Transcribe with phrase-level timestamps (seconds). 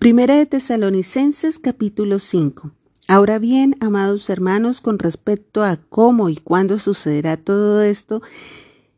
[0.00, 2.70] Primera de Tesalonicenses capítulo 5.
[3.06, 8.22] Ahora bien, amados hermanos, con respecto a cómo y cuándo sucederá todo esto,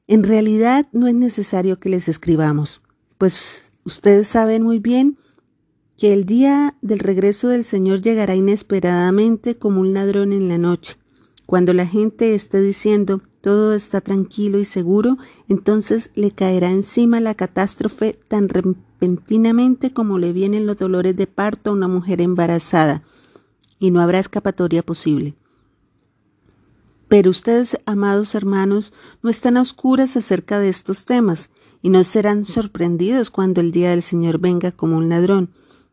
[0.07, 2.83] en realidad no es necesario que les escribamos,
[3.19, 5.19] pues ustedes saben muy bien
[5.99, 10.99] que el día del regreso del Señor llegará inesperadamente como un ladrón en la noche.
[11.47, 15.19] Cuando la gente esté diciendo todo está tranquilo y seguro,
[15.49, 21.71] entonces le caerá encima la catástrofe tan repentinamente como le vienen los dolores de parto
[21.71, 23.03] a una mujer embarazada,
[23.81, 25.35] y no habrá escapatoria posible.
[27.09, 31.51] Pero ustedes, amados hermanos, no están a oscuras acerca de estos temas,
[31.83, 35.51] y no serán sorprendidos cuando el día del Señor venga como un ladrón,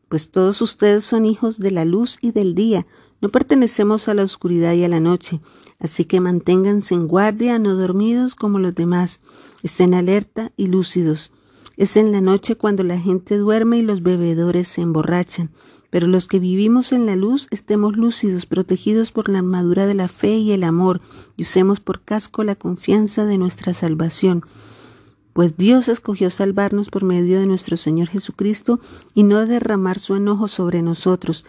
[0.10, 2.86] pues todos ustedes son hijos de la luz y del día,
[3.22, 5.40] no pertenecemos a la oscuridad y a la noche,
[5.80, 9.20] así que manténganse en guardia, no dormidos como los demás,
[9.62, 11.32] estén alerta y lúcidos.
[11.76, 15.50] Es en la noche cuando la gente duerme y los bebedores se emborrachan,
[15.90, 20.08] pero los que vivimos en la luz estemos lúcidos, protegidos por la armadura de la
[20.08, 21.02] fe y el amor,
[21.36, 24.44] y usemos por casco la confianza de nuestra salvación.
[25.34, 28.80] Pues Dios escogió salvarnos por medio de nuestro Señor Jesucristo
[29.14, 31.46] y no derramar su enojo sobre nosotros.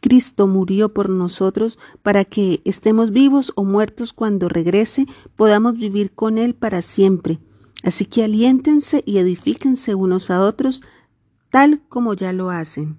[0.00, 5.06] Cristo murió por nosotros para que estemos vivos o muertos cuando regrese,
[5.36, 7.38] podamos vivir con Él para siempre.
[7.82, 10.82] Así que aliéntense y edifíquense unos a otros,
[11.50, 12.98] tal como ya lo hacen.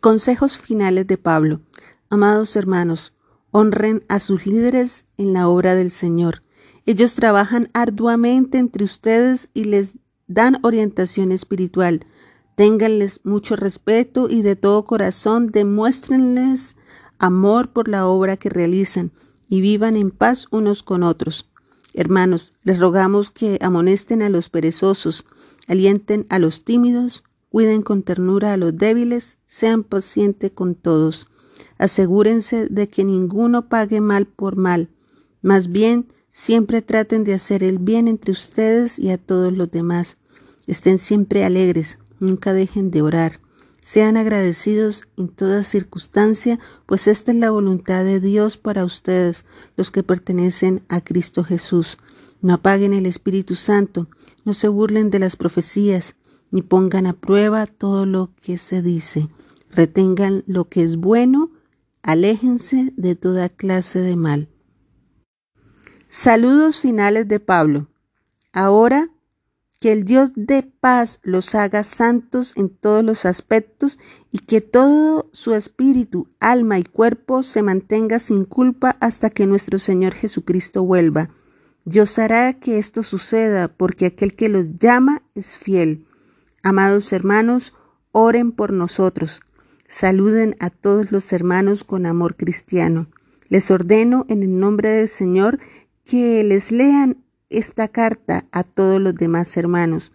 [0.00, 1.60] Consejos finales de Pablo.
[2.08, 3.12] Amados hermanos,
[3.50, 6.42] honren a sus líderes en la obra del Señor.
[6.90, 12.04] Ellos trabajan arduamente entre ustedes y les dan orientación espiritual.
[12.56, 16.74] Ténganles mucho respeto y de todo corazón demuéstrenles
[17.20, 19.12] amor por la obra que realizan
[19.48, 21.48] y vivan en paz unos con otros.
[21.94, 25.24] Hermanos, les rogamos que amonesten a los perezosos,
[25.68, 31.28] alienten a los tímidos, cuiden con ternura a los débiles, sean pacientes con todos.
[31.78, 34.88] Asegúrense de que ninguno pague mal por mal.
[35.40, 40.16] Más bien, siempre traten de hacer el bien entre ustedes y a todos los demás.
[40.66, 43.40] Estén siempre alegres, Nunca dejen de orar.
[43.80, 49.90] Sean agradecidos en toda circunstancia, pues esta es la voluntad de Dios para ustedes, los
[49.90, 51.96] que pertenecen a Cristo Jesús.
[52.42, 54.06] No apaguen el Espíritu Santo,
[54.44, 56.14] no se burlen de las profecías,
[56.50, 59.28] ni pongan a prueba todo lo que se dice.
[59.70, 61.50] Retengan lo que es bueno,
[62.02, 64.48] aléjense de toda clase de mal.
[66.12, 67.86] Saludos finales de Pablo.
[68.52, 69.10] Ahora
[69.80, 75.30] que el Dios de paz los haga santos en todos los aspectos y que todo
[75.32, 81.30] su espíritu, alma y cuerpo se mantenga sin culpa hasta que nuestro Señor Jesucristo vuelva.
[81.84, 86.04] Dios hará que esto suceda porque aquel que los llama es fiel.
[86.64, 87.72] Amados hermanos,
[88.10, 89.42] oren por nosotros.
[89.86, 93.06] Saluden a todos los hermanos con amor cristiano.
[93.48, 95.60] Les ordeno en el nombre del Señor
[96.10, 97.18] que les lean
[97.50, 100.12] esta carta a todos los demás hermanos.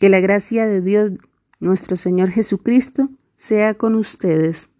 [0.00, 1.12] Que la gracia de Dios,
[1.60, 4.70] nuestro Señor Jesucristo, sea con ustedes.